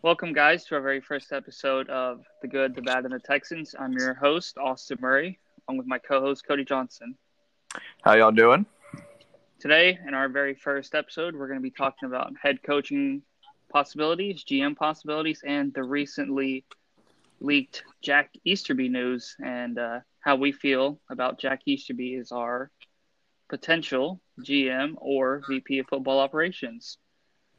[0.00, 3.74] Welcome, guys, to our very first episode of The Good, the Bad, and the Texans.
[3.76, 7.16] I'm your host, Austin Murray, along with my co host, Cody Johnson.
[8.02, 8.64] How y'all doing?
[9.58, 13.22] Today, in our very first episode, we're going to be talking about head coaching
[13.72, 16.64] possibilities, GM possibilities, and the recently
[17.40, 22.70] leaked Jack Easterby news and uh, how we feel about Jack Easterby as our
[23.48, 26.98] potential GM or VP of football operations.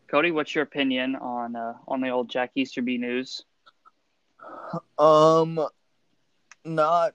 [0.09, 3.43] Cody, what's your opinion on uh, on the old Jack Easterby news?
[4.97, 5.63] Um,
[6.65, 7.13] not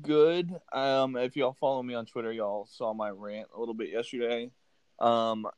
[0.00, 0.54] good.
[0.72, 4.52] Um, if y'all follow me on Twitter, y'all saw my rant a little bit yesterday.
[5.00, 5.48] Um,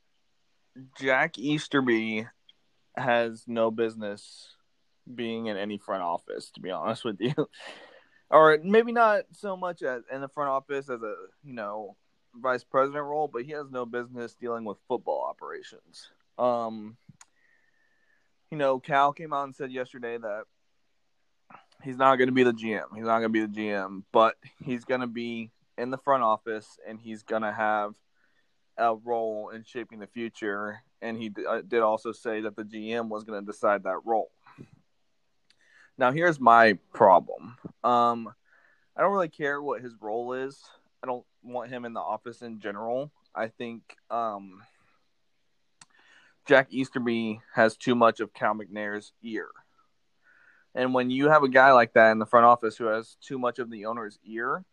[0.99, 2.27] Jack Easterby
[2.97, 4.57] has no business
[5.13, 7.35] being in any front office, to be honest with you.
[8.31, 11.95] or maybe not so much as in the front office as a you know
[12.35, 16.09] vice president role, but he has no business dealing with football operations.
[16.39, 16.97] Um,
[18.51, 20.45] you know, Cal came out and said yesterday that
[21.83, 22.85] he's not going to be the GM.
[22.95, 26.23] He's not going to be the GM, but he's going to be in the front
[26.23, 27.95] office and he's going to have
[28.77, 30.81] a role in shaping the future.
[31.03, 34.31] And he uh, did also say that the GM was going to decide that role.
[35.97, 37.57] Now, here's my problem.
[37.85, 38.33] Um,
[38.97, 40.61] I don't really care what his role is.
[41.03, 43.13] I don't want him in the office in general.
[43.35, 44.63] I think um,
[46.47, 49.49] Jack Easterby has too much of Cal McNair's ear.
[50.75, 53.39] And when you have a guy like that in the front office who has too
[53.39, 54.65] much of the owner's ear,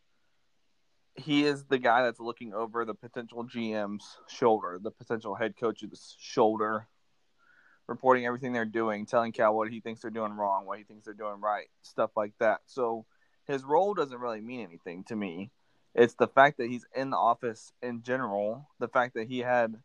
[1.16, 6.16] he is the guy that's looking over the potential GM's shoulder, the potential head coach's
[6.19, 6.88] shoulder,
[7.88, 11.05] reporting everything they're doing, telling Cal what he thinks they're doing wrong, what he thinks
[11.05, 12.61] they're doing right, stuff like that.
[12.66, 13.05] So
[13.45, 15.52] his role doesn't really mean anything to me.
[15.94, 19.75] It's the fact that he's in the office in general, the fact that he had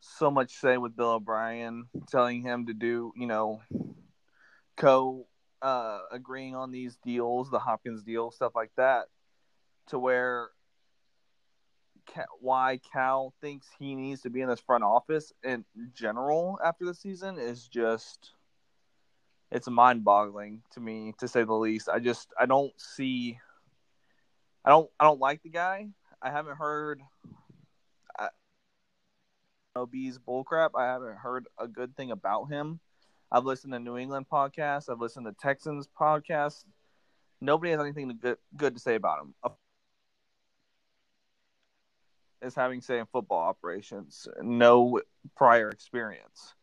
[0.00, 3.60] so much say with Bill O'Brien, telling him to do, you know,
[4.76, 5.26] co
[5.62, 9.06] uh, agreeing on these deals, the Hopkins deal, stuff like that,
[9.88, 10.50] to where
[12.40, 16.94] why Cal thinks he needs to be in this front office in general after the
[16.94, 18.32] season is just
[19.50, 21.88] it's mind boggling to me to say the least.
[21.88, 23.38] I just I don't see
[24.64, 25.88] I don't I don't like the guy.
[26.20, 27.00] I haven't heard
[29.78, 30.70] OB's bullcrap.
[30.76, 32.80] I haven't heard a good thing about him.
[33.30, 34.88] I've listened to New England podcasts.
[34.90, 36.64] I've listened to Texans podcasts.
[37.40, 39.34] Nobody has anything good, good to say about him.
[42.40, 45.00] Is having say in football operations, no
[45.36, 46.54] prior experience.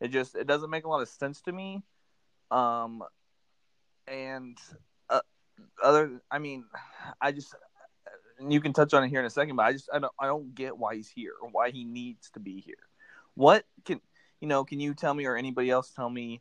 [0.00, 1.82] It just it doesn't make a lot of sense to me.
[2.50, 3.02] Um,
[4.08, 4.58] and
[5.08, 5.20] uh,
[5.82, 6.64] other, I mean,
[7.20, 7.54] I just
[8.40, 10.26] you can touch on it here in a second, but I just I don't I
[10.26, 12.74] don't get why he's here or why he needs to be here.
[13.34, 14.00] What can
[14.40, 14.64] you know?
[14.64, 16.40] Can you tell me or anybody else tell me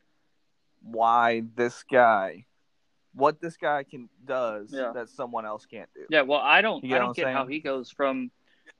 [0.81, 2.45] why this guy,
[3.13, 4.91] what this guy can does yeah.
[4.93, 6.05] that someone else can't do?
[6.09, 7.35] Yeah, well, I don't I don't get saying?
[7.35, 8.31] how he goes from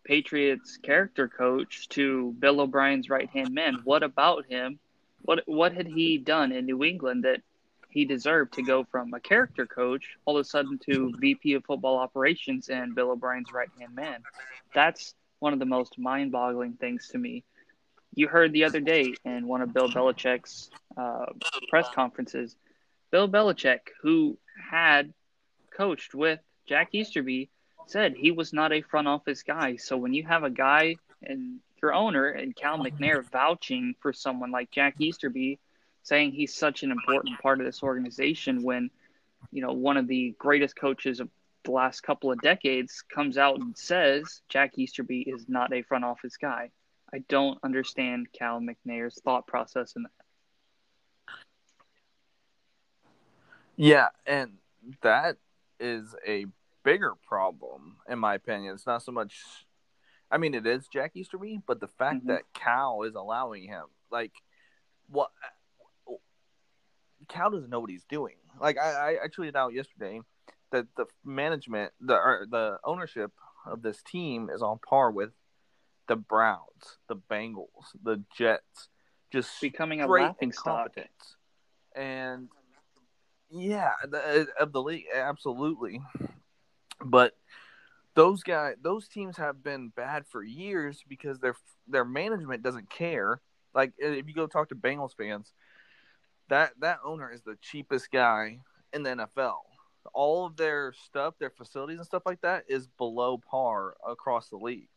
[0.04, 3.82] Patriots character coach to Bill O'Brien's right hand man.
[3.84, 4.80] What about him?
[5.22, 7.42] What what had he done in New England that
[7.96, 11.64] he deserved to go from a character coach all of a sudden to VP of
[11.64, 14.22] football operations and Bill O'Brien's right hand man.
[14.74, 17.46] That's one of the most mind boggling things to me.
[18.14, 21.28] You heard the other day in one of Bill Belichick's uh,
[21.70, 22.58] press conferences,
[23.12, 24.38] Bill Belichick, who
[24.70, 25.14] had
[25.76, 27.50] coached with Jack Easterby,
[27.88, 29.78] said he was not a front office guy.
[29.78, 34.52] So when you have a guy and your owner and Cal McNair vouching for someone
[34.52, 35.60] like Jack Easterby
[36.06, 38.92] saying he's such an important part of this organization when,
[39.52, 41.30] you know, one of the greatest coaches of
[41.64, 46.06] the last couple of decades comes out and says Jack Easterby is not a front
[46.06, 46.70] office guy.
[47.12, 50.12] I don't understand Cal McNair's thought process in that.
[53.76, 54.52] Yeah, and
[55.02, 55.38] that
[55.80, 56.46] is a
[56.84, 58.76] bigger problem in my opinion.
[58.76, 59.42] It's not so much
[60.30, 62.28] I mean it is Jack Easterby, but the fact mm-hmm.
[62.30, 64.34] that Cal is allowing him like
[65.10, 65.32] what
[67.36, 68.36] Cal doesn't know what he's doing.
[68.60, 70.22] Like I, I tweeted out yesterday
[70.72, 73.32] that the management, the the ownership
[73.66, 75.32] of this team is on par with
[76.08, 78.90] the Browns, the Bengals, the Jets,
[79.32, 80.96] just becoming a laughing stock.
[81.96, 82.50] And
[83.50, 86.02] yeah, the, uh, of the league, absolutely.
[87.04, 87.34] But
[88.14, 91.56] those guys, those teams have been bad for years because their
[91.88, 93.42] their management doesn't care.
[93.74, 95.52] Like if you go talk to Bengals fans,
[96.50, 98.60] that that owner is the cheapest guy
[98.94, 99.58] in the NFL.
[100.14, 104.58] All of their stuff, their facilities and stuff like that is below par across the
[104.58, 104.90] league.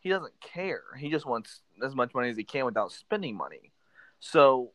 [0.00, 0.82] He doesn't care.
[0.98, 3.72] He just wants as much money as he can without spending money.
[4.20, 4.72] So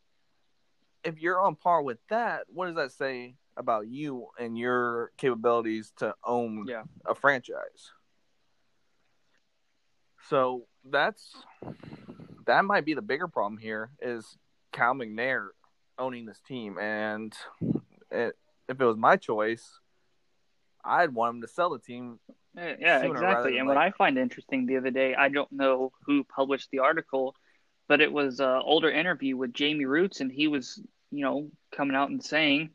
[1.03, 5.91] if you're on par with that, what does that say about you and your capabilities
[5.97, 6.83] to own yeah.
[7.05, 7.91] a franchise?
[10.29, 11.35] So that's
[12.45, 14.37] that might be the bigger problem here is
[14.71, 15.49] Cal McNair
[15.97, 17.33] owning this team, and
[18.11, 19.79] it, if it was my choice,
[20.83, 22.19] I'd want him to sell the team.
[22.55, 23.57] Yeah, exactly.
[23.57, 27.35] And what I find interesting the other day, I don't know who published the article,
[27.87, 31.95] but it was an older interview with Jamey Rootes, and he was, you know, coming
[31.95, 32.71] out and saying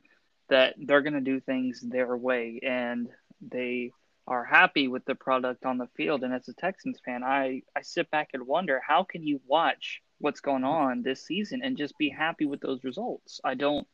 [0.48, 3.08] that they're going to do things their way, and
[3.40, 3.90] they
[4.26, 6.22] are happy with the product on the field.
[6.22, 10.00] And as a Texans fan, I, I sit back and wonder how can you watch
[10.22, 13.40] what's going on this season and just be happy with those results?
[13.44, 13.86] I don't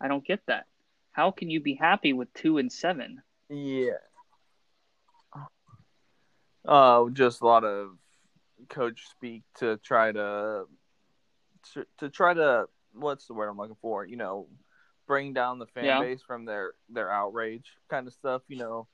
[0.00, 0.66] I don't get that.
[1.12, 3.22] How can you be happy with two and seven?
[3.48, 3.98] Yeah.
[6.66, 7.90] Uh, just a lot of
[8.68, 10.64] coach speak to try to,
[11.74, 14.06] to to try to what's the word I'm looking for?
[14.06, 14.48] You know,
[15.06, 16.00] bring down the fan yeah.
[16.00, 18.42] base from their their outrage kind of stuff.
[18.48, 18.88] You know,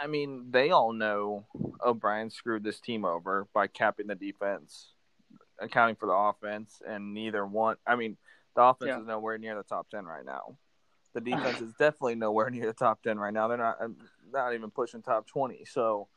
[0.00, 1.46] I mean, they all know
[1.84, 4.92] O'Brien screwed this team over by capping the defense,
[5.60, 7.76] accounting for the offense, and neither one.
[7.86, 8.16] I mean,
[8.56, 9.00] the offense yeah.
[9.00, 10.56] is nowhere near the top ten right now.
[11.14, 13.48] The defense is definitely nowhere near the top ten right now.
[13.48, 13.78] They're not
[14.32, 15.64] not even pushing top twenty.
[15.64, 16.08] So,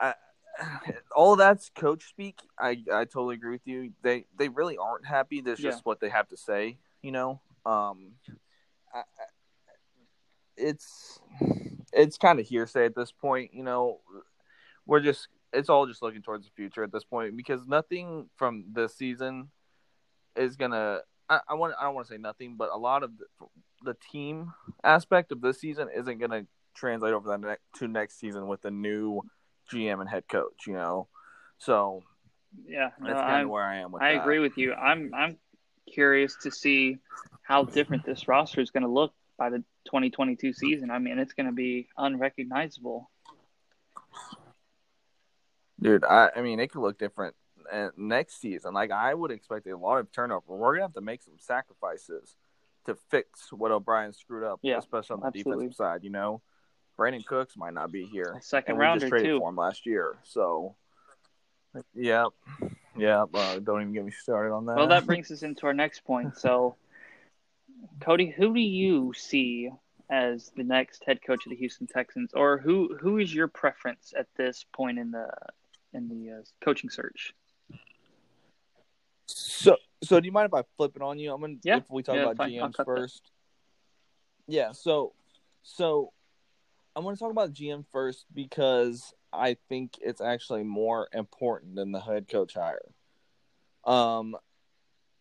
[0.00, 0.14] I,
[1.16, 2.40] all that's coach speak.
[2.58, 3.92] I I totally agree with you.
[4.02, 5.40] They they really aren't happy.
[5.40, 5.70] That's yeah.
[5.70, 6.78] just what they have to say.
[7.02, 8.12] You know, um,
[8.92, 9.02] I,
[10.56, 11.20] it's
[11.92, 13.54] it's kind of hearsay at this point.
[13.54, 14.00] You know,
[14.86, 18.64] we're just it's all just looking towards the future at this point because nothing from
[18.72, 19.50] this season
[20.36, 21.00] is gonna.
[21.28, 23.46] I, I want I don't want to say nothing, but a lot of the,
[23.84, 24.52] the team
[24.82, 28.70] aspect of this season isn't gonna translate over the ne- to next season with the
[28.70, 29.22] new
[29.72, 30.66] GM and head coach.
[30.66, 31.08] You know,
[31.58, 32.02] so
[32.66, 33.94] yeah, that's kind of where I am.
[33.94, 34.20] I that.
[34.20, 34.74] agree with you.
[34.74, 35.38] I'm I'm
[35.92, 36.98] curious to see
[37.42, 40.90] how different this roster is going to look by the 2022 season.
[40.90, 43.10] I mean, it's going to be unrecognizable.
[45.84, 47.34] Dude, I, I mean, it could look different
[47.70, 48.72] uh, next season.
[48.72, 50.44] Like, I would expect a lot of turnover.
[50.48, 52.36] We're going to have to make some sacrifices
[52.86, 55.66] to fix what O'Brien screwed up, yeah, especially on the absolutely.
[55.66, 56.02] defensive side.
[56.02, 56.40] You know,
[56.98, 58.34] Brandin Cooks might not be here.
[58.34, 59.40] A second round just traded too.
[59.40, 60.16] for him last year.
[60.22, 60.74] So,
[61.94, 62.28] yeah.
[62.96, 63.26] Yeah.
[63.34, 64.76] Uh, don't even get me started on that.
[64.76, 66.38] Well, that brings us into our next point.
[66.38, 66.76] So,
[68.00, 69.68] Cody, who do you see
[70.08, 74.14] as the next head coach of the Houston Texans, or who who is your preference
[74.18, 75.28] at this point in the
[75.94, 77.34] in the uh, coaching search?
[79.26, 81.32] So, so do you mind if I flip it on you?
[81.32, 81.78] I'm gonna yeah.
[81.78, 82.50] if we talk yeah, about fine.
[82.50, 83.22] GMs first.
[84.46, 84.54] That.
[84.54, 85.14] Yeah, so
[85.62, 86.12] so
[86.94, 92.00] I'm gonna talk about GM first because I think it's actually more important than the
[92.00, 92.92] head coach hire.
[93.84, 94.36] Um,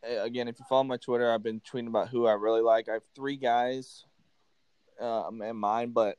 [0.04, 2.90] again, if you follow my Twitter, I've been tweeting about who I really like.
[2.90, 4.06] I have three guys
[5.00, 6.18] um, in mind, but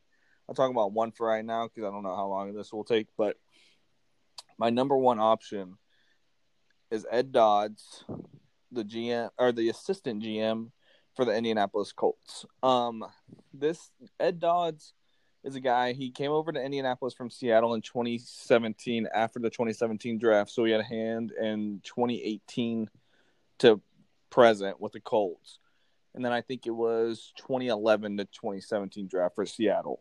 [0.48, 2.84] I'll talk about one for right now because I don't know how long this will
[2.84, 3.08] take.
[3.16, 3.36] But
[4.58, 5.76] my number one option
[6.90, 8.04] is Ed Dodds,
[8.70, 10.70] the GM or the assistant GM
[11.14, 12.44] for the Indianapolis Colts.
[12.62, 13.04] Um,
[13.52, 14.94] this Ed Dodds
[15.42, 15.92] is a guy.
[15.92, 20.72] He came over to Indianapolis from Seattle in 2017 after the 2017 draft, so he
[20.72, 22.88] had a hand in 2018
[23.58, 23.80] to
[24.30, 25.58] present with the Colts.
[26.14, 30.00] And then I think it was 2011 to 2017 draft for Seattle.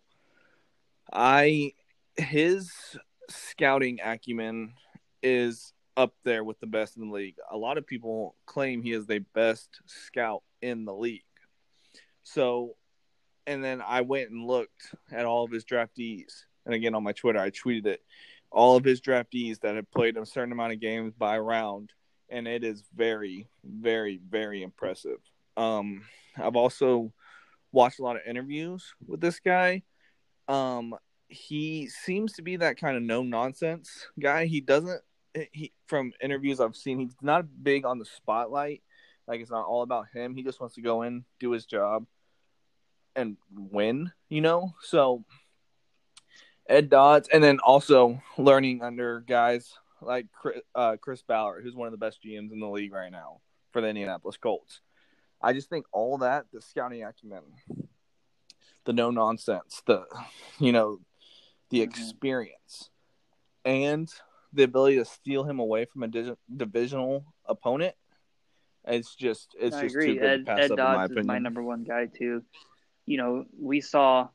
[1.12, 1.74] I
[2.16, 2.72] his
[3.30, 4.74] scouting acumen
[5.22, 7.36] is up there with the best in the league.
[7.52, 11.22] A lot of people claim he is the best scout in the league.
[12.24, 12.76] So,
[13.46, 16.46] and then I went and looked at all of his draftees.
[16.66, 18.02] And again, on my Twitter, I tweeted it.
[18.52, 21.92] All of his draftees that have played a certain amount of games by round
[22.34, 25.20] and it is very, very, very impressive.
[25.56, 26.02] Um,
[26.36, 27.14] I've also
[27.72, 29.84] watched a lot of interviews with this guy.
[30.48, 30.96] Um,
[31.28, 34.46] he seems to be that kind of no nonsense guy.
[34.46, 35.02] He doesn't.
[35.52, 38.84] He from interviews I've seen, he's not big on the spotlight.
[39.28, 40.36] Like it's not all about him.
[40.36, 42.06] He just wants to go in, do his job,
[43.16, 44.12] and win.
[44.30, 44.74] You know.
[44.82, 45.24] So
[46.68, 51.88] Ed Dodds, and then also learning under guys like Chris, uh, Chris Ballard, who's one
[51.88, 53.40] of the best GMs in the league right now
[53.72, 54.82] for the Indianapolis Colts.
[55.42, 57.44] I just think all that, the scouting acumen,
[58.86, 60.06] the no nonsense, the
[60.60, 61.00] you know,
[61.74, 61.90] the mm-hmm.
[61.90, 62.92] experience,
[63.66, 64.08] and
[64.54, 67.96] the ability to steal him away from a di- divisional opponent.
[68.86, 70.20] It's just it's I just agree.
[70.20, 72.44] too Ed, Ed Dodds my is my number one guy too.
[73.08, 74.30] You know, we saw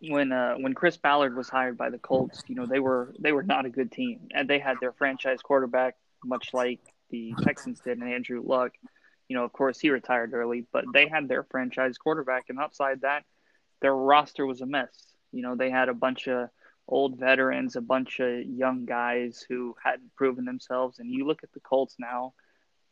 [0.00, 3.32] when uh, when Chris Ballard was hired by the Colts, you know they were they
[3.32, 6.78] were not a good team, and they had their franchise quarterback, much like
[7.10, 8.72] the Texans did, and Andrew Luck.
[9.26, 13.00] You know, of course, he retired early, but they had their franchise quarterback, and outside
[13.00, 13.24] that,
[13.80, 15.13] their roster was a mess.
[15.34, 16.48] You know, they had a bunch of
[16.86, 20.98] old veterans, a bunch of young guys who hadn't proven themselves.
[20.98, 22.34] And you look at the Colts now,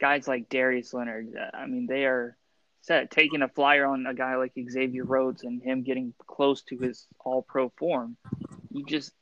[0.00, 1.34] guys like Darius Leonard.
[1.36, 2.36] Uh, I mean, they are
[2.80, 6.78] set taking a flyer on a guy like Xavier Rhodes and him getting close to
[6.78, 8.16] his All Pro form.
[8.70, 9.12] You just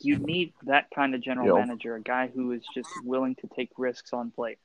[0.00, 1.66] you need that kind of general yep.
[1.66, 4.58] manager, a guy who is just willing to take risks on players.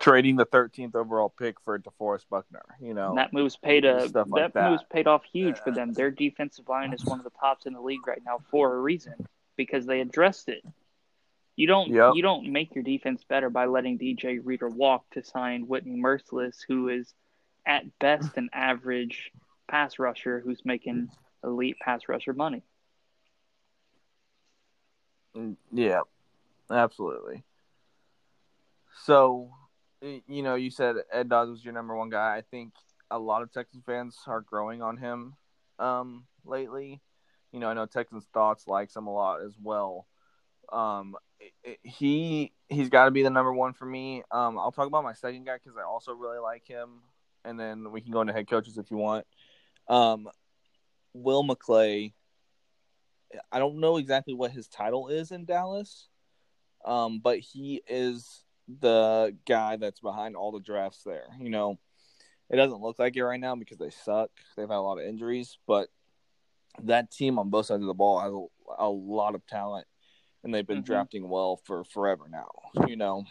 [0.00, 4.08] Trading the 13th overall pick for DeForest Buckner, you know, and that move's paid a
[4.08, 5.92] that, like that, move's paid off huge for them.
[5.92, 8.80] Their defensive line is one of the tops in the league right now for a
[8.80, 9.14] reason
[9.56, 10.64] because they addressed it.
[11.56, 12.12] You don't yep.
[12.14, 16.56] you don't make your defense better by letting DJ Reader walk to sign Whitney Mercilus,
[16.66, 17.12] who is
[17.66, 19.30] at best an average
[19.68, 21.10] pass rusher who's making
[21.44, 22.62] elite pass rusher money.
[25.36, 26.00] Mm, yeah,
[26.70, 27.44] absolutely.
[29.04, 29.50] So,
[30.02, 32.36] you know, you said Ed Dodds was your number one guy.
[32.36, 32.72] I think
[33.10, 35.34] a lot of Texans fans are growing on him
[35.78, 37.00] um, lately.
[37.52, 40.06] You know, I know Texans thoughts likes him a lot as well.
[40.72, 41.16] Um,
[41.82, 44.22] he he's got to be the number one for me.
[44.30, 47.00] Um, I'll talk about my second guy because I also really like him,
[47.44, 49.26] and then we can go into head coaches if you want.
[49.88, 50.28] Um,
[51.12, 52.12] Will McClay.
[53.52, 56.08] I don't know exactly what his title is in Dallas,
[56.84, 58.44] um, but he is
[58.78, 61.26] the guy that's behind all the drafts there.
[61.38, 61.78] You know,
[62.48, 64.30] it doesn't look like it right now because they suck.
[64.56, 65.88] They've had a lot of injuries, but
[66.82, 69.86] that team on both sides of the ball has a, a lot of talent,
[70.44, 70.92] and they've been mm-hmm.
[70.92, 72.50] drafting well for forever now.
[72.86, 73.24] You know,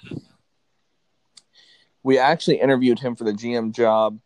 [2.03, 4.19] we actually interviewed him for the GM job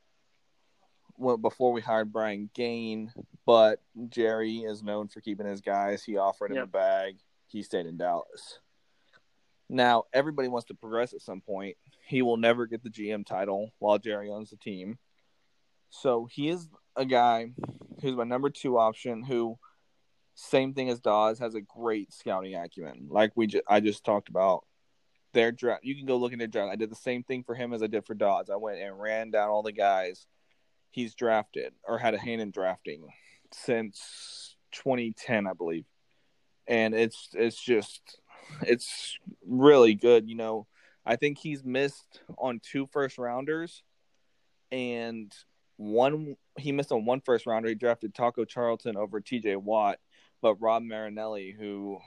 [1.41, 3.11] before we hired Brian Gaine,
[3.45, 6.03] but Jerry is known for keeping his guys.
[6.03, 6.65] He offered him yep.
[6.65, 7.15] a bag.
[7.47, 8.59] He stayed in Dallas.
[9.69, 11.77] Now everybody wants to progress at some point.
[12.05, 14.97] He will never get the GM title while Jerry owns the team.
[15.89, 17.51] So he is a guy
[18.01, 19.23] who's my number two option.
[19.23, 19.57] Who,
[20.35, 23.07] same thing as Dodds, has a great scouting acumen.
[23.09, 24.65] Like we, ju- I just talked about
[25.33, 25.83] their draft.
[25.83, 26.71] You can go look in their draft.
[26.71, 28.49] I did the same thing for him as I did for Dodds.
[28.49, 30.27] I went and ran down all the guys
[30.91, 33.07] he's drafted or had a hand in drafting
[33.51, 35.85] since 2010, I believe.
[36.67, 38.19] And it's it's just
[38.61, 40.67] it's really good, you know.
[41.05, 43.83] I think he's missed on two first rounders
[44.71, 45.33] and
[45.77, 47.69] one he missed on one first rounder.
[47.69, 49.99] He drafted Taco Charlton over TJ Watt,
[50.41, 51.99] but Rod Marinelli, who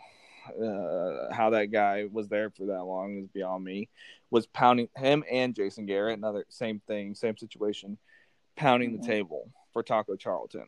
[0.48, 3.88] uh, how that guy was there for that long is beyond me,
[4.30, 6.18] was pounding him and Jason Garrett.
[6.18, 7.98] Another same thing, same situation
[8.56, 9.10] pounding the mm-hmm.
[9.10, 10.66] table for Taco Charlton.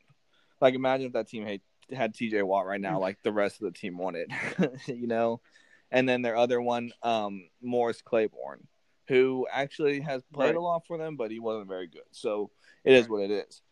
[0.60, 1.60] Like imagine if that team had
[1.92, 4.30] had TJ Watt right now, like the rest of the team wanted,
[4.87, 5.40] you know.
[5.90, 8.66] And then their other one, um, Morris Claiborne,
[9.09, 10.57] who actually has played right.
[10.57, 12.02] a lot for them, but he wasn't very good.
[12.11, 12.50] So
[12.85, 13.62] it is what it is.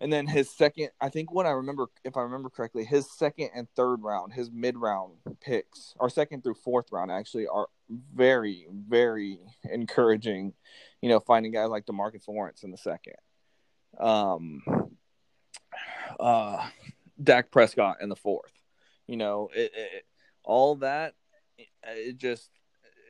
[0.00, 3.50] And then his second, I think what I remember, if I remember correctly, his second
[3.54, 8.66] and third round, his mid round picks, or second through fourth round, actually are very,
[8.70, 9.38] very
[9.70, 10.52] encouraging.
[11.00, 13.14] You know, finding guys like Demarcus Lawrence in the second
[14.00, 14.62] um,
[16.18, 16.68] uh,
[17.22, 18.52] Dak Prescott in the fourth.
[19.06, 20.04] You know, it, it,
[20.42, 21.14] all that
[21.58, 22.50] it just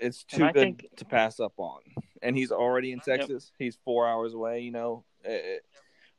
[0.00, 1.80] it's too good think, to pass up on.
[2.22, 3.50] And he's already in Texas.
[3.52, 3.64] Yep.
[3.64, 4.60] He's four hours away.
[4.60, 5.64] You know, it,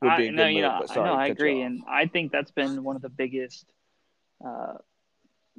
[0.02, 0.62] would be a good no, move.
[0.62, 3.66] Know, sorry, I, I agree, and I think that's been one of the biggest
[4.46, 4.76] uh,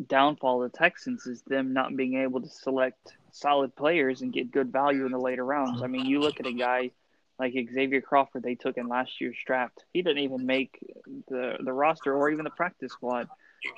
[0.06, 4.50] downfall of the Texans is them not being able to select solid players and get
[4.50, 5.82] good value in the later rounds.
[5.82, 6.90] I mean, you look at a guy
[7.38, 9.84] like Xavier Crawford they took in last year's draft.
[9.92, 10.78] He didn't even make
[11.28, 13.28] the the roster or even the practice squad.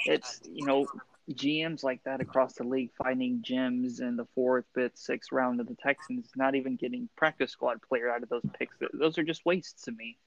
[0.05, 0.87] It's you know
[1.33, 5.67] GMs like that across the league finding gems in the fourth, fifth, sixth round of
[5.67, 8.77] the Texans, not even getting practice squad player out of those picks.
[8.93, 10.19] Those are just wastes to me.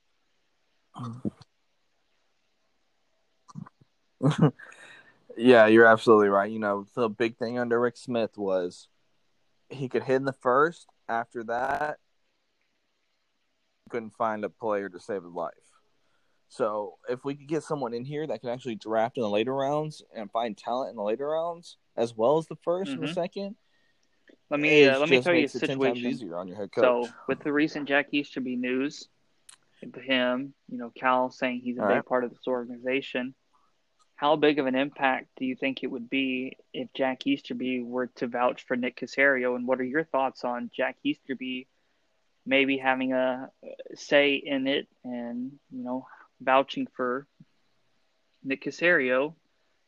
[5.38, 6.52] yeah, you're absolutely right.
[6.52, 8.88] You know, the big thing under Rick Smith was
[9.70, 10.88] he could hit in the first.
[11.10, 11.98] After that,
[13.92, 15.54] couldn't find a player to save his life.
[16.50, 19.56] So if we could get someone in here that can actually draft in the later
[19.56, 22.92] rounds and find talent in the later rounds as well as the 1st mm-hmm.
[22.92, 23.14] and the mm-hmm.
[23.14, 23.56] second,
[24.50, 26.06] let me uh, let me tell you a situation.
[26.06, 26.84] Easier on your head coach.
[26.84, 29.08] So with the recent Jack Easterby news,
[29.82, 32.06] him, you know, Cal saying he's a All big right.
[32.06, 33.34] part of this organization.
[34.16, 38.08] How big of an impact do you think it would be if Jack Easterby were
[38.18, 39.56] to vouch for Nick Caserio?
[39.56, 41.68] And what are your thoughts on Jack Easterby
[42.46, 43.50] maybe having a
[43.96, 46.06] say in it and you know
[46.40, 47.28] vouching for
[48.44, 49.36] Nick Caserio.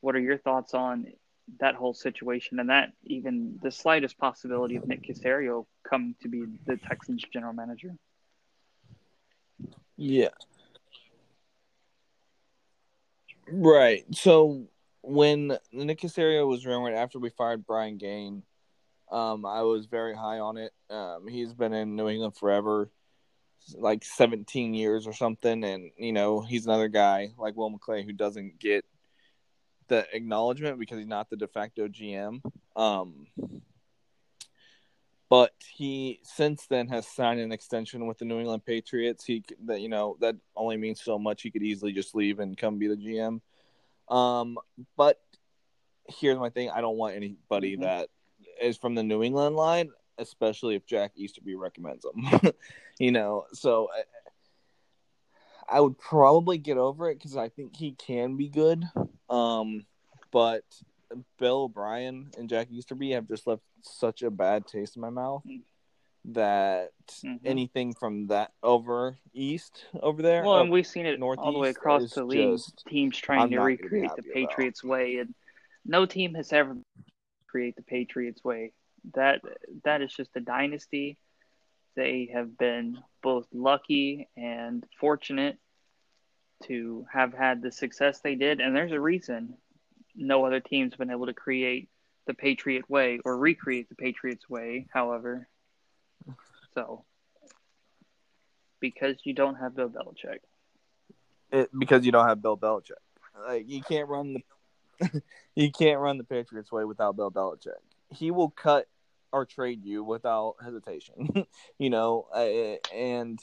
[0.02, 1.08] What are your thoughts on
[1.60, 6.46] that whole situation and that even the slightest possibility of Nick Caserio coming to be
[6.66, 7.96] the Texans general manager.
[9.98, 10.30] Yeah.
[13.48, 14.06] Right.
[14.12, 14.68] So
[15.02, 18.44] when Nick Caserio was rumored after we fired Brian Gaine,
[19.14, 20.74] um, I was very high on it.
[20.90, 22.90] Um, he's been in New England forever,
[23.78, 28.12] like 17 years or something, and you know he's another guy like Will McClay who
[28.12, 28.86] doesn't get
[29.88, 32.42] the acknowledgement because he's not the de facto GM.
[32.76, 33.28] Um,
[35.30, 39.24] but he since then has signed an extension with the New England Patriots.
[39.26, 41.44] He that you know that only means so much.
[41.44, 43.42] He could easily just leave and come be the GM.
[44.10, 44.58] Um,
[44.98, 45.22] but
[46.08, 47.84] here's my thing: I don't want anybody mm-hmm.
[47.84, 48.10] that
[48.62, 52.52] is from the New England line, especially if Jack Easterby recommends them.
[53.00, 53.90] you know, so
[55.70, 58.84] I, I would probably get over it because I think he can be good.
[59.30, 59.86] Um,
[60.32, 60.64] but
[61.40, 65.44] Bill O'Brien and Jack Easterby have just left such a bad taste in my mouth
[66.26, 66.92] that
[67.26, 67.46] mm-hmm.
[67.46, 70.44] anything from that over east over there.
[70.44, 72.60] Well, and we've seen it northeast all the way across the league.
[72.88, 74.92] Teams trying I'm to recreate the Patriots about.
[74.92, 75.34] way, and
[75.86, 76.78] no team has ever
[77.54, 78.74] create the Patriots way.
[79.14, 79.42] That
[79.84, 81.18] that is just a dynasty.
[81.96, 85.60] They have been both lucky and fortunate
[86.64, 89.56] to have had the success they did, and there's a reason
[90.16, 91.90] no other team's been able to create
[92.26, 95.48] the Patriot way or recreate the Patriots way, however.
[96.74, 97.06] So,
[98.80, 100.40] because you don't have Bill Belichick.
[101.52, 103.04] It, because you don't have Bill Belichick.
[103.48, 104.44] Like you can't run the
[105.56, 107.74] you can't run the Patriots way without Bill Belichick.
[108.10, 108.88] He will cut
[109.32, 111.46] or trade you without hesitation.
[111.80, 113.40] you know, uh, and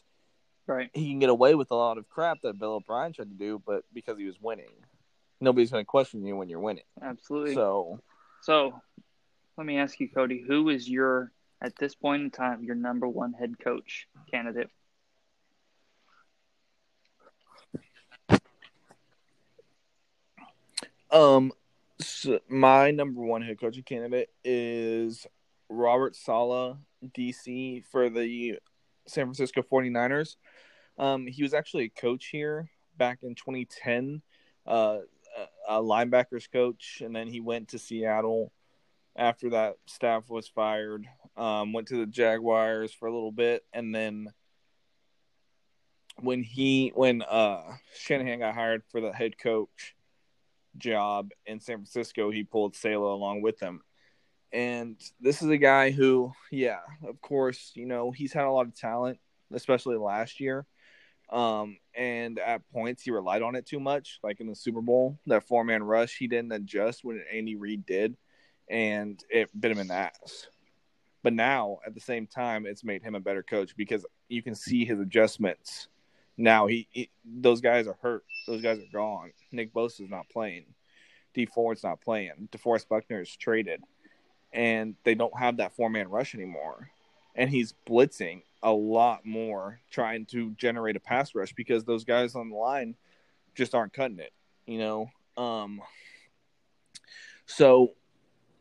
[0.66, 0.90] right.
[0.94, 3.60] he can get away with a lot of crap that Bill O'Brien tried to do,
[3.64, 4.70] but because he was winning
[5.40, 6.84] nobody's going to question you when you're winning.
[7.02, 7.54] Absolutely.
[7.54, 8.00] So,
[8.42, 8.80] so
[9.56, 13.08] let me ask you, Cody, who is your at this point in time your number
[13.08, 14.70] one head coach candidate?
[21.12, 21.52] Um,
[22.00, 25.26] so my number one head coaching candidate is
[25.68, 26.76] Robert Saleh,
[27.16, 28.58] DC for the
[29.06, 30.36] San Francisco 49ers.
[30.98, 34.22] Um, he was actually a coach here back in 2010.
[34.66, 34.98] Uh,
[35.68, 38.52] a linebackers coach, and then he went to Seattle
[39.16, 41.06] after that staff was fired.
[41.36, 44.28] Um, went to the Jaguars for a little bit, and then
[46.16, 47.62] when he when uh,
[47.94, 49.94] Shanahan got hired for the head coach
[50.80, 53.82] job in San Francisco, he pulled Saleh along with him.
[54.52, 58.66] And this is a guy who, yeah, of course, you know, he's had a lot
[58.66, 59.18] of talent,
[59.52, 60.66] especially last year.
[61.30, 65.18] Um, and at points he relied on it too much, like in the Super Bowl,
[65.26, 68.16] that four man rush, he didn't adjust when Andy Reid did,
[68.68, 70.48] and it bit him in the ass.
[71.22, 74.54] But now, at the same time, it's made him a better coach because you can
[74.56, 75.88] see his adjustments.
[76.40, 78.24] Now he, he those guys are hurt.
[78.46, 79.32] Those guys are gone.
[79.52, 80.64] Nick Bosa is not playing.
[81.34, 82.48] Dee Ford's not playing.
[82.50, 83.82] DeForest Buckner is traded,
[84.52, 86.90] and they don't have that four man rush anymore.
[87.34, 92.34] And he's blitzing a lot more trying to generate a pass rush because those guys
[92.34, 92.96] on the line
[93.54, 94.32] just aren't cutting it,
[94.66, 95.10] you know.
[95.36, 95.82] Um,
[97.44, 97.92] so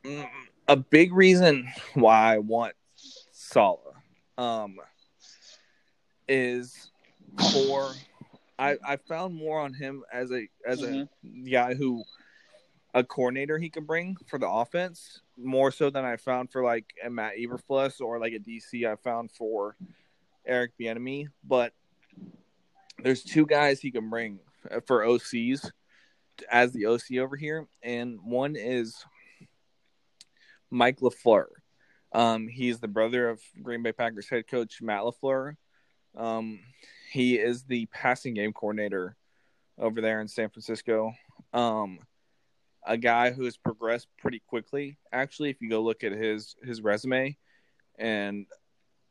[0.04, 0.28] mm,
[0.68, 2.74] a big reason why I want
[3.32, 3.80] Saleh
[4.38, 4.76] um,
[6.28, 6.89] is
[7.52, 7.94] for
[8.58, 11.48] I, I found more on him as a as mm-hmm.
[11.48, 12.04] a guy who
[12.94, 16.86] a coordinator he can bring for the offense more so than I found for like
[17.04, 19.76] a Matt Eberflus or like a DC I found for
[20.46, 21.28] Eric Bieniemy.
[21.44, 21.74] But
[23.02, 24.40] there's two guys he can bring
[24.86, 25.72] for OCs
[26.52, 29.06] as the OC over here, and one is
[30.70, 31.46] Mike LaFleur.
[32.12, 35.56] Um, he's the brother of Green Bay Packers head coach Matt LaFleur.
[36.18, 36.60] Um,
[37.10, 39.16] he is the passing game coordinator
[39.78, 41.14] over there in San Francisco.
[41.54, 42.00] Um,
[42.86, 44.98] a guy who has progressed pretty quickly.
[45.12, 47.38] Actually, if you go look at his his resume,
[47.98, 48.46] and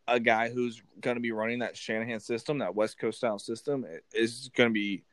[0.07, 3.85] a guy who's going to be running that Shanahan system, that West Coast style system,
[4.13, 5.05] is going to be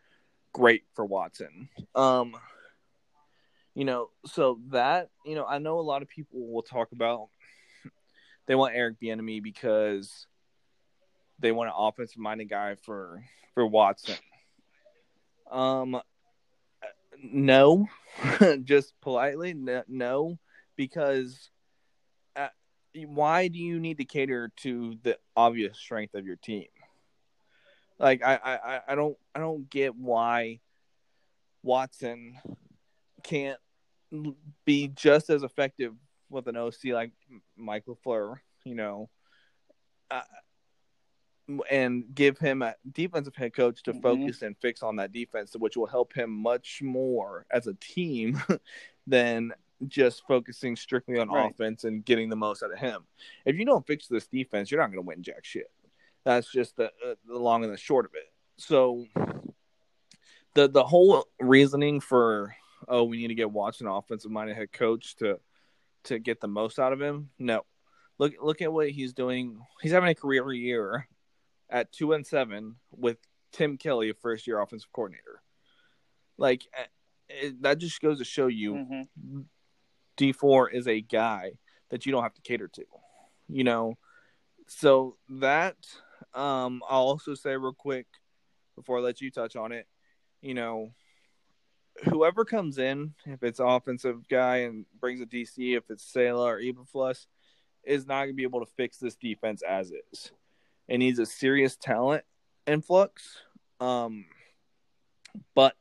[0.54, 1.68] great for Watson.
[1.96, 2.36] Um,
[3.74, 7.28] you know, so that you know, I know a lot of people will talk about
[8.48, 10.28] they want Eric Bieniemy because
[11.40, 14.16] they want an offensive minded guy for for Watson.
[15.52, 16.02] Um,
[17.22, 17.88] no,
[18.64, 19.54] just politely,
[19.88, 20.38] no,
[20.76, 21.50] because
[22.36, 22.48] uh,
[23.06, 26.68] why do you need to cater to the obvious strength of your team?
[28.00, 30.60] Like I, I, I don't I don't get why
[31.64, 32.38] Watson
[33.24, 33.60] can't
[34.66, 35.94] be just as effective
[36.30, 37.12] with an OC like
[37.56, 39.10] Michael LaFleur, you know,
[40.12, 40.22] uh,
[41.70, 44.02] and give him a defensive head coach to mm-hmm.
[44.02, 48.42] focus and fix on that defense, which will help him much more as a team
[49.08, 49.52] than
[49.88, 51.52] just focusing strictly on right.
[51.52, 53.04] offense and getting the most out of him.
[53.46, 55.70] If you don't fix this defense, you're not going to win jack shit.
[56.24, 58.32] That's just the, uh, the long and the short of it.
[58.58, 59.06] So
[60.56, 62.56] the the whole reasoning for
[62.88, 65.40] oh we need to get Watson offensive minded head coach to
[66.06, 67.30] to get the most out of him.
[67.38, 67.66] No,
[68.18, 69.60] look look at what he's doing.
[69.82, 71.08] He's having a career year
[71.70, 73.18] at two and seven with
[73.52, 75.42] Tim Kelly, a first year offensive coordinator.
[76.38, 76.86] Like eh,
[77.30, 79.42] it, that just goes to show you, mm-hmm.
[80.18, 81.54] Dee Ford is a guy
[81.90, 82.86] that you don't have to cater to.
[83.48, 83.98] You know,
[84.68, 85.78] so that
[86.34, 88.08] um, I'll also say real quick
[88.76, 89.88] before I let you touch on it.
[90.42, 90.92] You know,
[92.04, 96.60] whoever comes in, if it's offensive guy and brings a DC, if it's Saleh or
[96.60, 97.26] Eberflus,
[97.84, 100.32] is not going to be able to fix this defense as is.
[100.88, 102.24] It needs a serious talent
[102.68, 103.42] influx.
[103.80, 104.26] Um,
[105.54, 105.76] but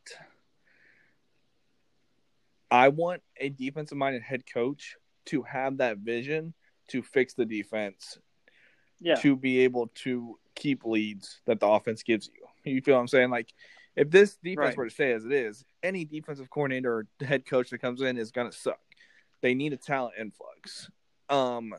[2.70, 6.54] I want a defensive minded head coach to have that vision
[6.88, 8.18] to fix the defense.
[9.00, 9.16] Yeah.
[9.16, 12.72] To be able to keep leads that the offense gives you.
[12.72, 13.30] You feel what I'm saying?
[13.30, 13.52] Like
[13.96, 14.76] if this defense right.
[14.76, 18.16] were to stay as it is, any defensive coordinator or head coach that comes in
[18.16, 18.80] is gonna suck.
[19.42, 20.90] They need a talent influx.
[21.28, 21.74] Um,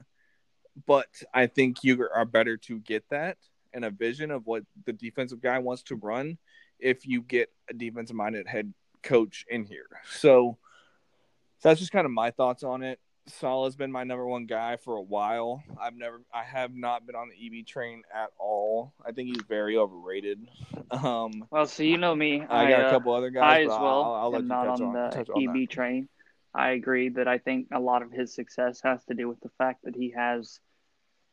[0.86, 3.38] but I think you are better to get that
[3.74, 6.38] and a vision of what the defensive guy wants to run
[6.80, 9.88] if you get a defensive minded head coach in here.
[10.10, 10.58] So
[11.62, 13.00] that's just kind of my thoughts on it.
[13.28, 15.64] Saleh's been my number one guy for a while.
[15.82, 18.94] I've never, I have not been on the EB train at all.
[19.04, 20.48] I think he's very overrated.
[20.92, 22.46] Um, well, so you know me.
[22.48, 23.44] I, I got a uh, couple other guys.
[23.44, 24.04] I as well.
[24.04, 25.70] I'll, I'll let you not touch on, the touch on EB that.
[25.72, 26.08] train.
[26.56, 29.52] I agree that I think a lot of his success has to do with the
[29.58, 30.60] fact that he has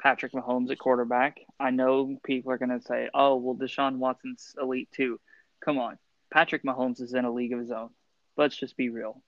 [0.00, 1.38] Patrick Mahomes at quarterback.
[1.60, 5.20] I know people are going to say, "Oh, well, Deshaun Watson's elite too."
[5.64, 5.96] Come on,
[6.32, 7.90] Patrick Mahomes is in a league of his own.
[8.36, 9.22] Let's just be real.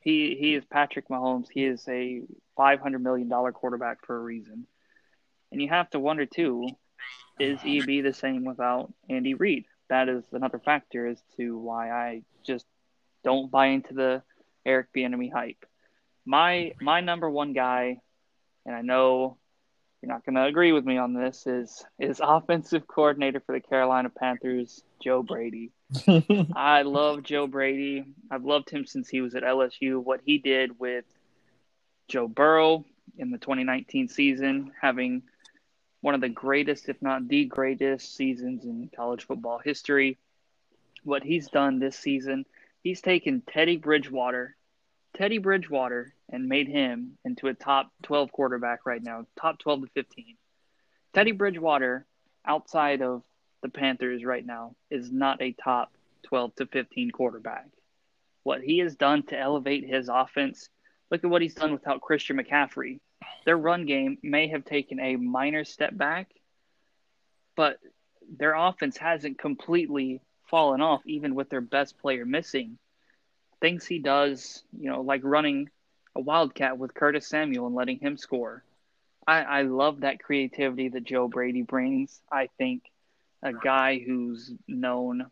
[0.00, 1.46] He he is Patrick Mahomes.
[1.48, 2.22] He is a
[2.56, 4.66] five hundred million dollar quarterback for a reason.
[5.52, 6.66] And you have to wonder too,
[7.38, 9.66] is EB the same without Andy Reid?
[9.88, 12.66] That is another factor as to why I just
[13.22, 14.22] don't buy into the
[14.68, 15.64] Eric Bieniemy hype.
[16.26, 18.00] My my number one guy,
[18.66, 19.38] and I know
[20.02, 23.60] you're not going to agree with me on this, is is offensive coordinator for the
[23.60, 25.72] Carolina Panthers, Joe Brady.
[26.54, 28.04] I love Joe Brady.
[28.30, 30.02] I've loved him since he was at LSU.
[30.02, 31.06] What he did with
[32.08, 32.84] Joe Burrow
[33.16, 35.22] in the 2019 season, having
[36.02, 40.18] one of the greatest, if not the greatest, seasons in college football history.
[41.04, 42.44] What he's done this season,
[42.82, 44.56] he's taken Teddy Bridgewater,
[45.18, 49.86] Teddy Bridgewater, and made him into a top 12 quarterback right now, top 12 to
[49.88, 50.36] 15.
[51.12, 52.06] Teddy Bridgewater,
[52.46, 53.24] outside of
[53.60, 57.66] the Panthers right now is not a top 12 to 15 quarterback.
[58.44, 60.68] What he has done to elevate his offense,
[61.10, 63.00] look at what he's done without Christian McCaffrey.
[63.44, 66.30] Their run game may have taken a minor step back,
[67.56, 67.78] but
[68.38, 72.78] their offense hasn't completely fallen off, even with their best player missing.
[73.60, 75.70] Things he does, you know, like running
[76.14, 78.62] a wildcat with Curtis Samuel and letting him score.
[79.26, 82.20] I, I love that creativity that Joe Brady brings.
[82.32, 82.84] I think
[83.42, 85.26] a guy who's known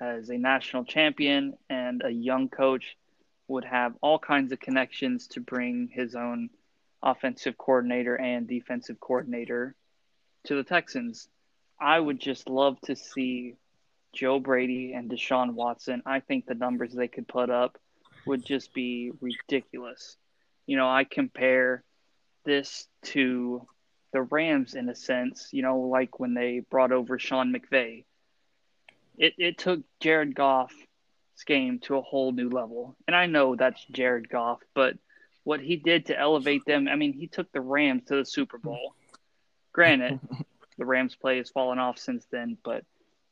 [0.00, 2.96] as a national champion and a young coach
[3.48, 6.50] would have all kinds of connections to bring his own
[7.02, 9.74] offensive coordinator and defensive coordinator
[10.44, 11.28] to the Texans.
[11.80, 13.54] I would just love to see
[14.18, 16.02] Joe Brady and Deshaun Watson.
[16.04, 17.78] I think the numbers they could put up
[18.26, 20.16] would just be ridiculous.
[20.66, 21.84] You know, I compare
[22.44, 23.64] this to
[24.12, 28.04] the Rams in a sense, you know, like when they brought over Sean McVay.
[29.16, 30.74] It it took Jared Goff's
[31.46, 32.96] game to a whole new level.
[33.06, 34.96] And I know that's Jared Goff, but
[35.44, 38.58] what he did to elevate them, I mean, he took the Rams to the Super
[38.58, 38.96] Bowl.
[39.72, 40.18] Granted,
[40.76, 42.84] the Rams play has fallen off since then, but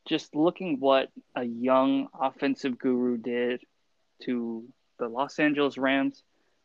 [0.06, 3.60] just looking what a young offensive guru did
[4.22, 4.64] to
[4.98, 6.22] the Los Angeles Rams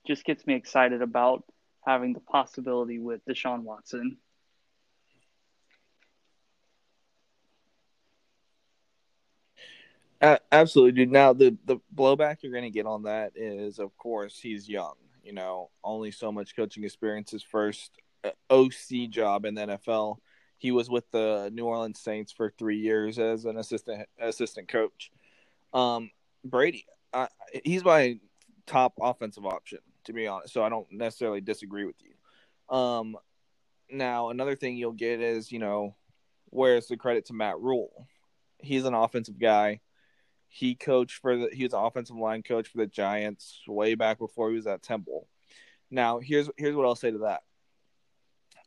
[0.08, 1.44] just gets me excited about
[1.86, 4.18] having the possibility with Deshaun Watson.
[10.22, 11.12] Uh, absolutely, dude.
[11.12, 14.94] Now the the blowback you're going to get on that is, of course, he's young.
[15.24, 17.32] You know, only so much coaching experience.
[17.32, 17.92] His first
[18.24, 20.18] uh, OC job in the NFL.
[20.62, 25.12] He was with the New Orleans Saints for three years as an assistant assistant coach.
[25.74, 26.12] Um,
[26.46, 27.26] Brady, uh,
[27.66, 28.20] he's my
[28.68, 30.54] top offensive option, to be honest.
[30.54, 32.78] So I don't necessarily disagree with you.
[32.78, 33.18] Um,
[33.90, 35.96] now another thing you'll get is you know
[36.52, 38.08] where's the credit to Matt Rhule?
[38.60, 39.80] He's an offensive guy.
[40.48, 44.20] He coached for the he was an offensive line coach for the Giants way back
[44.20, 45.28] before he was at Temple.
[45.90, 47.42] Now here's here's what I'll say to that.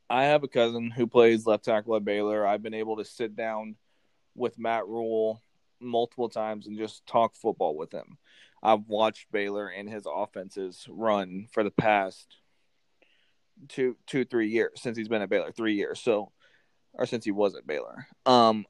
[0.09, 2.47] I have a cousin who plays left tackle at Baylor.
[2.47, 3.77] I've been able to sit down
[4.35, 5.43] with Matt Rhule
[5.81, 8.19] multiple times and just talk football with him.
[8.63, 12.37] I've watched Baylor and his offenses run for the past
[13.69, 15.53] two, two, three years since he's been at Baylor.
[15.53, 16.33] Three years, so
[16.95, 18.07] or since he was at Baylor.
[18.25, 18.65] Um,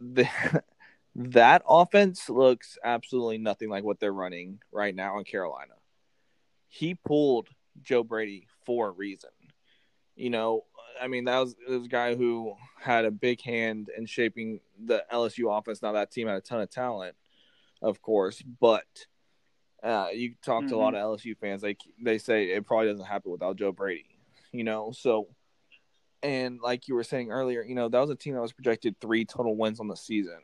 [0.00, 0.28] the
[1.14, 5.74] that offense looks absolutely nothing like what they're running right now in Carolina.
[6.68, 7.48] He pulled
[7.82, 9.30] Joe Brady for a reason.
[10.20, 10.64] You know,
[11.00, 15.02] I mean, that was, was a guy who had a big hand in shaping the
[15.10, 15.80] LSU offense.
[15.80, 17.16] Now that team had a ton of talent,
[17.80, 18.84] of course, but
[19.82, 20.74] uh, you talk to mm-hmm.
[20.74, 21.12] a lot mm-hmm.
[21.12, 24.18] of LSU fans, they they say it probably doesn't happen without Joe Brady.
[24.52, 25.28] You know, so
[26.22, 28.96] and like you were saying earlier, you know that was a team that was projected
[29.00, 30.40] three total wins on the season.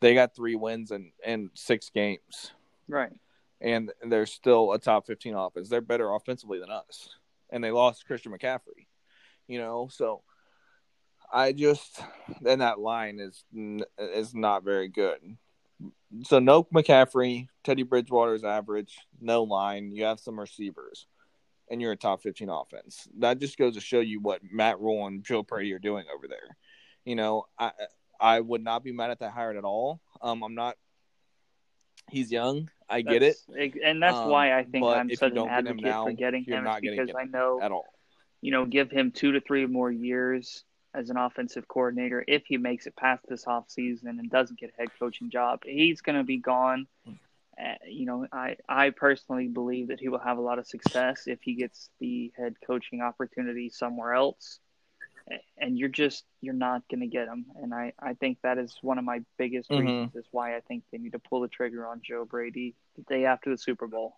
[0.00, 2.52] They got three wins in in six games,
[2.88, 3.12] right?
[3.60, 5.68] And they're still a top fifteen offense.
[5.68, 7.08] They're better offensively than us,
[7.50, 8.86] and they lost Christian McCaffrey.
[9.46, 10.22] You know, so
[11.32, 12.02] I just
[12.46, 13.44] and that line is
[13.98, 15.18] is not very good.
[16.24, 18.96] So no McCaffrey, Teddy Bridgewater is average.
[19.20, 19.92] No line.
[19.92, 21.06] You have some receivers,
[21.70, 23.08] and you're a top fifteen offense.
[23.18, 26.28] That just goes to show you what Matt Rhule and Joe Brady are doing over
[26.28, 26.56] there.
[27.04, 27.72] You know, I
[28.20, 30.00] I would not be mad at that hire at all.
[30.20, 30.76] Um, I'm not.
[32.10, 32.70] He's young.
[32.88, 33.36] I get it,
[33.84, 37.10] and that's um, why I think I'm such an advocate now, for getting him because
[37.18, 37.86] I know at all.
[38.40, 42.56] You know, give him two to three more years as an offensive coordinator if he
[42.56, 45.60] makes it past this offseason and doesn't get a head coaching job.
[45.64, 46.86] He's going to be gone.
[47.60, 51.24] Uh, you know, I, I personally believe that he will have a lot of success
[51.26, 54.60] if he gets the head coaching opportunity somewhere else.
[55.58, 58.76] And you're just you're not going to get him, and I, I think that is
[58.80, 59.86] one of my biggest mm-hmm.
[59.86, 63.02] reasons is why I think they need to pull the trigger on Joe Brady the
[63.02, 64.16] day after the Super Bowl.